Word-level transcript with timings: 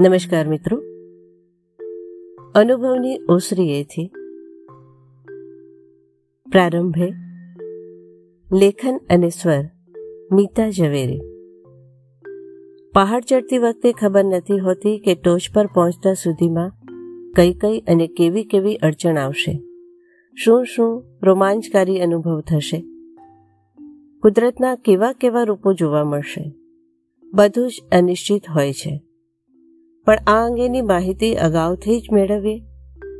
નમસ્કાર 0.00 0.48
મિત્રો. 0.48 0.78
અનુભવની 2.54 3.20
ઓસરીએથી 3.28 4.10
પ્રારંભે 6.52 7.12
લેખન 8.52 9.00
અને 9.10 9.28
સ્વર 9.28 9.64
મીતા 10.32 10.70
ઝવેરી. 10.70 11.20
પહાડ 12.94 13.22
ચડતી 13.22 13.58
વખતે 13.58 13.92
ખબર 13.92 14.24
નથી 14.24 14.58
હોતી 14.58 14.98
કે 14.98 15.14
ટોચ 15.14 15.40
પર 15.54 15.66
પહોંચતા 15.66 16.12
સુધીમાં 16.12 16.72
કઈ 17.36 17.54
કઈ 17.54 17.80
અને 17.80 18.06
કેવી 18.06 18.44
કેવી 18.44 18.76
અડચણ 18.76 19.16
આવશે. 19.16 19.62
શું 20.44 20.64
શું 20.64 21.04
રોમાંચકારી 21.22 22.00
અનુભવ 22.00 22.40
થશે. 22.40 22.84
કુદરતના 24.22 24.74
કેવા 24.74 25.12
કેવા 25.12 25.42
રૂપો 25.42 25.72
જોવા 25.72 26.04
મળશે. 26.04 26.54
બધું 27.34 27.68
જ 27.68 27.82
અનિશ્ચિત 27.92 28.50
હોય 28.50 28.72
છે. 28.72 29.07
પણ 30.08 30.16
આ 30.26 30.46
અંગેની 30.46 30.82
માહિતી 30.82 31.34
અગાઉથી 31.36 32.00
જ 32.00 32.12
મેળવીએ. 32.12 32.62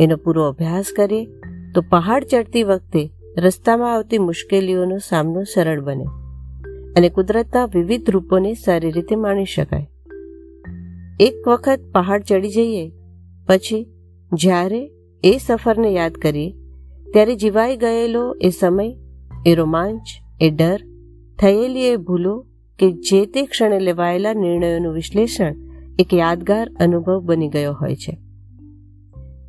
એનો 0.00 0.16
પૂરો 0.16 0.44
અભ્યાસ 0.44 0.92
કરીએ 0.96 1.26
તો 1.74 1.80
પહાડ 1.90 2.24
ચડતી 2.24 2.62
વખતે 2.62 3.02
રસ્તામાં 3.38 3.94
આવતી 3.94 4.18
મુશ્કેલીઓનો 4.18 4.98
સામનો 4.98 5.42
સરળ 5.42 5.80
બને 5.80 6.06
અને 6.96 7.08
કુદરતના 7.08 7.64
વિવિધ 7.64 8.10
રૂપોને 8.10 8.54
સારી 8.54 8.90
રીતે 8.90 9.16
માણી 9.16 9.44
શકાય. 9.44 9.86
એક 11.20 11.48
વખત 11.48 11.80
પહાડ 11.92 12.22
ચડી 12.22 12.48
જઈએ, 12.48 12.92
પછી 13.48 13.86
જ્યારે 14.32 14.82
એ 15.24 15.38
સફરને 15.46 15.90
યાદ 15.92 16.12
કરીએ, 16.12 16.50
ત્યારે 17.12 17.34
જીવાઈ 17.36 17.76
ગયેલો 17.76 18.36
એ 18.40 18.50
સમય, 18.50 18.92
એ 19.46 19.54
રોમાંચ, 19.54 20.06
એ 20.40 20.50
ડર, 20.50 20.80
થયેલી 21.38 21.80
એ 21.80 21.96
ભૂલો 21.96 22.46
કે 22.78 22.92
જે 22.92 23.26
તે 23.26 23.46
ક્ષણે 23.46 23.80
લેવાયેલા 23.80 24.32
નિર્ણયોનું 24.34 24.94
વિશ્લેષણ 24.94 25.69
એક 25.98 26.14
યાદગાર 26.14 26.70
અનુભવ 26.80 27.20
બની 27.20 27.48
ગયો 27.48 27.72
હોય 27.72 27.96
છે. 27.96 28.18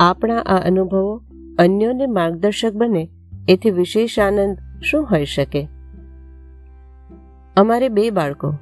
આપણા 0.00 0.38
આ 0.38 0.58
અનુભવો 0.66 1.22
અન્યોને 1.58 2.06
માર્ગદર્શક 2.06 2.72
બને, 2.72 3.08
એથી 3.48 3.70
વિશેષ 3.70 4.18
આનંદ 4.18 4.58
શું 4.82 5.04
હોઈ 5.10 5.24
શકે? 5.24 5.68
અમારે 7.56 7.88
બે 7.88 8.10
બાળકો, 8.10 8.54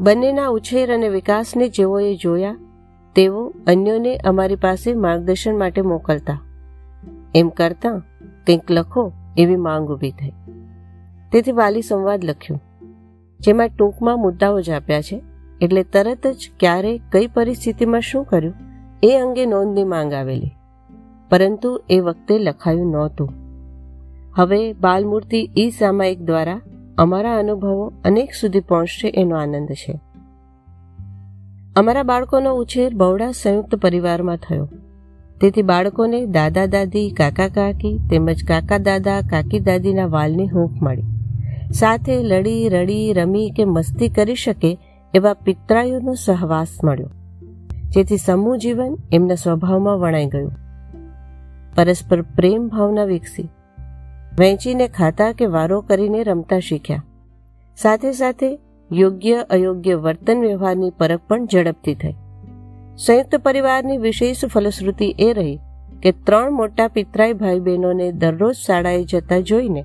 બંનેના 0.00 0.48
ઉછેર 0.48 0.94
અને 0.94 1.08
વિકાસને 1.08 1.68
જેઓએ 1.68 2.16
જોયા, 2.16 2.56
તેઓ 3.14 3.52
અન્યોને 3.66 4.16
અમારી 4.16 4.56
પાસે 4.56 4.94
માર્ગદર્શન 4.94 5.58
માટે 5.58 5.82
મોકલતા. 5.82 6.40
એમ 7.34 7.48
કરતા 7.48 8.02
કંઈક 8.46 8.70
લખો 8.70 9.12
એવી 9.36 9.56
માંગ 9.56 9.88
ઊભી 9.88 10.10
થઈ. 10.10 10.32
તેથી 11.32 11.52
વાલી 11.52 11.82
સંવાદ 11.82 12.24
લખ્યું, 12.24 12.60
જેમાં 13.40 13.68
ટૂંકમાં 13.68 14.18
મુદ્દાઓ 14.18 14.60
જ 14.60 14.70
આપ્યા 14.70 15.02
છે. 15.02 15.20
એટલે 15.60 15.82
તરત 15.82 16.26
જ 16.26 16.50
ક્યારે 16.60 17.00
કઈ 17.12 17.26
પરિસ્થિતિમાં 17.26 18.00
શું 18.00 18.24
કર્યું? 18.24 18.54
એ 19.02 19.16
અંગે 19.16 19.46
નોંધની 19.46 19.84
માંગ 19.84 20.12
આવેલી. 20.12 20.50
પરંતુ 21.30 21.82
એ 21.90 22.00
વખતે 22.00 22.38
લખાયું 22.38 22.92
નહોતું. 22.92 23.32
હવે 24.34 24.72
બાલમૂર્તિ 24.72 25.50
ઈ 25.58 25.70
સામાયિક 25.70 26.20
દ્વારા 26.20 26.60
અમારા 26.98 27.38
અનુભવો 27.38 27.92
અનેક 28.04 28.32
સુધી 28.40 28.60
પહોંચશે 28.60 29.08
એનો 29.08 29.36
આનંદ 29.36 29.68
છે. 29.72 30.00
અમારા 31.76 32.02
બાળકોનો 32.02 32.54
ઉછેર 32.54 32.94
બહોળા 32.94 33.30
સંયુક્ત 33.30 33.74
પરિવારમાં 33.74 34.36
થયો. 34.36 34.68
તેથી 35.40 35.62
બાળકોને 35.62 36.26
દાદા 36.26 36.66
દાદી, 36.66 37.10
કાકા 37.10 37.48
કાકી 37.48 37.98
તેમજ 38.10 38.44
કાકા 38.44 38.78
દાદા, 38.78 39.20
કાકી 39.20 39.60
દાદીના 39.60 40.06
વાલની 40.06 40.48
હૂંફ 40.48 40.82
મળી. 40.82 41.02
સાથે 41.72 42.22
લડી, 42.22 42.68
રડી, 42.68 43.12
રમી 43.12 43.50
કે 43.50 43.64
મસ્તી 43.64 44.08
કરી 44.08 44.34
શકે 44.34 44.78
એવા 45.14 45.34
પિતરાયુનો 45.34 46.14
સહવાસ 46.14 46.68
મળ્યો. 46.84 47.10
જેથી 47.88 48.16
સમૂહ 48.16 48.56
જીવન 48.56 48.96
એમના 49.12 49.34
સ્વભાવમાં 49.34 49.98
વણાઈ 49.98 50.26
ગયું. 50.26 50.52
પરસ્પર 51.74 52.22
પ્રેમ 52.22 52.68
ભાવના 52.68 53.04
વિકસી. 53.04 53.48
વહેંચીને 54.38 54.88
ખાતા 54.88 55.32
કે 55.32 55.46
વારો 55.46 55.80
કરીને 55.80 56.22
રમતા 56.22 56.58
શીખ્યા. 56.58 57.04
સાથે 57.76 58.12
સાથે 58.12 58.58
યોગ્ય 58.92 59.46
અયોગ્ય 59.50 59.94
વર્તન 59.94 60.40
વ્યવહારની 60.40 60.90
પરખ 60.90 61.20
પણ 61.28 61.46
ઝડપથી 61.46 61.94
થઈ. 61.94 62.14
સંયુક્ત 62.96 63.36
પરિવારની 63.36 63.96
વિશેષ 63.96 64.44
ફલશ્રુતિ 64.44 65.14
એ 65.18 65.32
રહી 65.32 65.58
કે 66.02 66.12
ત્રણ 66.12 66.50
મોટા 66.50 66.88
પિતરાઈ 66.88 67.32
ભાઈ 67.32 67.60
બહેનોને 67.60 68.12
દરરોજ 68.12 68.54
શાળાએ 68.54 69.04
જતા 69.04 69.40
જોઈને 69.40 69.84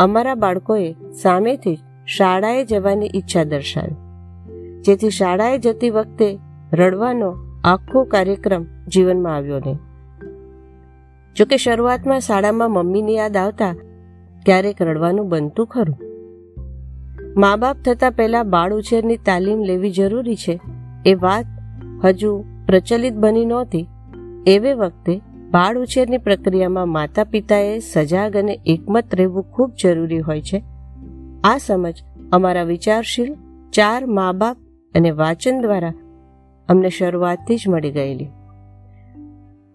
અમારા 0.00 0.34
બાળકોએ 0.34 0.94
સામેથી 1.22 1.78
શાળાએ 2.06 2.64
જવાની 2.64 3.10
ઈચ્છા 3.14 3.44
દર્શાવી. 3.44 3.94
જેથી 4.84 5.10
શાળાએ 5.10 5.58
જતી 5.58 5.90
વખતે 5.90 6.38
રડવાનો 6.72 7.34
આખો 7.64 8.04
કાર્યક્રમ 8.04 8.66
જીવનમાં 8.88 9.36
આવ્યો 9.36 9.58
નહીં. 9.58 9.78
જોકે 11.34 11.56
શરૂઆતમાં 11.56 12.20
શાળામાં 12.20 12.70
મમ્મીની 12.70 13.14
યાદ 13.14 13.36
આવતા 13.36 13.74
ક્યારેક 14.44 14.82
રડવાનું 14.82 15.28
બનતું 15.28 15.66
ખરું. 15.66 15.96
મા 17.36 17.56
બાપ 17.56 17.76
થતાં 17.84 18.12
પહેલા 18.12 18.42
બાળ 18.42 18.74
ઉછેરની 18.74 19.16
તાલીમ 19.16 19.62
લેવી 19.62 19.90
જરૂરી 19.90 20.36
છે 20.36 20.60
એ 21.06 21.14
વાત 21.14 21.46
હજુ 22.04 22.44
પ્રચલિત 22.66 23.14
બની 23.14 23.44
નહોતી. 23.44 23.86
એવે 24.46 24.74
વખતે 24.74 25.20
બાળ 25.50 25.78
ઉછેરની 25.78 26.18
પ્રક્રિયામાં 26.18 26.88
માતા 26.88 27.24
પિતાએ 27.24 27.78
સજાગ 27.78 28.36
અને 28.36 28.60
એકમત 28.66 29.14
રહેવું 29.14 29.42
ખૂબ 29.42 29.72
જરૂરી 29.82 30.18
હોય 30.18 30.40
છે. 30.40 30.64
આ 31.44 31.58
સમજ 31.58 31.94
અમારા 32.32 32.62
વિચારશીલ 32.62 33.34
ચાર 33.72 34.06
મા 34.06 34.32
બાપ 34.32 34.56
અને 34.94 35.10
વાંચન 35.10 35.60
દ્વારા 35.60 35.92
અમને 36.68 36.88
શરૂઆતથી 36.88 37.56
જ 37.56 37.68
મળી 37.68 37.90
ગયેલી. 37.90 38.28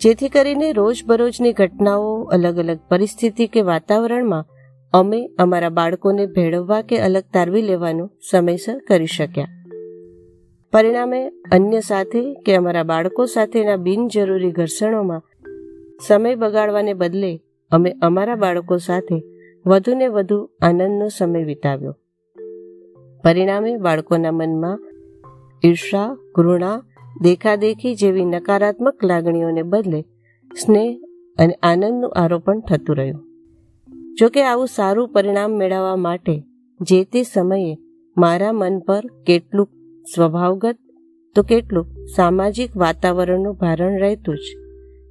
જેથી 0.00 0.28
કરીને 0.28 0.72
રોજબરોજની 0.72 1.52
ઘટનાઓ 1.52 2.22
અલગ 2.22 2.58
અલગ 2.58 2.78
પરિસ્થિતિ 2.90 3.46
કે 3.46 3.60
વાતાવરણમાં 3.60 4.46
અમે 4.92 5.30
અમારા 5.38 5.68
બાળકોને 5.68 6.26
ભેળવવા 6.26 6.82
કે 6.82 6.98
અલગ 6.98 7.22
તારવી 7.34 7.62
લેવાનું 7.62 8.10
સમયસર 8.30 8.78
કરી 8.78 9.06
શક્યા. 9.06 9.48
પરિણામે 10.72 11.28
અન્ય 11.28 11.80
સાથે 11.80 12.34
કે 12.34 12.54
અમારા 12.54 12.82
બાળકો 12.82 13.26
સાથેના 13.26 13.76
બિનજરૂરી 13.76 14.50
ઘર્ષણોમાં 14.50 15.22
સમય 16.06 16.34
બગાડવાને 16.34 16.94
બદલે 16.94 17.40
અમે 17.70 17.92
અમારા 18.02 18.34
બાળકો 18.34 18.76
સાથે 18.76 19.22
વધુને 19.66 20.08
વધુ 20.08 20.50
આનંદનો 20.62 21.08
સમય 21.08 21.44
વિતાવ્યો. 21.44 21.96
પરિણામે 23.24 23.76
બાળકોના 23.76 24.30
મનમાં 24.30 24.93
ઈર્ષા, 25.64 26.16
ઘૃણા, 26.34 26.82
દેખાદેખી 27.22 27.94
જેવી 27.94 28.24
નકારાત્મક 28.24 29.04
લાગણીઓને 29.04 29.62
બદલે 29.62 30.00
સ્નેહ 30.62 31.00
અને 31.38 31.54
આનંદનું 31.62 32.12
આરોપણ 32.12 32.60
થતું 32.60 32.96
રહ્યું. 32.96 33.24
જોકે 34.14 34.42
આવું 34.42 34.66
સારું 34.66 35.08
પરિણામ 35.08 35.52
મેળવવા 35.52 35.96
માટે 35.96 36.34
જે 36.80 37.04
તે 37.04 37.22
સમયે 37.22 37.78
મારા 38.16 38.52
મન 38.52 38.78
પર 38.78 39.06
કેટલુંક 39.26 39.68
સ્વભાવગત, 40.14 40.78
તો 41.36 41.42
કેટલુંક 41.42 41.86
સામાજિક 42.16 42.76
વાતાવરણનું 42.76 43.54
ભારણ 43.54 44.00
રહેતું 44.00 44.36
જ, 44.36 44.40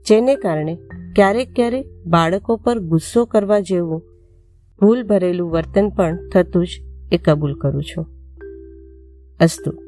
જેને 0.08 0.36
કારણે 0.36 0.76
ક્યારેક 1.16 1.56
ક્યારેક 1.56 1.86
બાળકો 2.06 2.56
પર 2.56 2.80
ગુસ્સો 2.80 3.26
કરવા 3.26 3.60
જેવું 3.60 4.02
ભૂલ 4.82 5.04
ભરેલું 5.04 5.52
વર્તન 5.52 5.90
પણ 5.90 6.30
થતું 6.30 6.66
જ 6.66 6.70
એ 7.12 7.18
કબૂલ 7.18 7.54
કરું 7.54 7.84
છું. 7.84 8.06
અસ્તુ. 9.40 9.83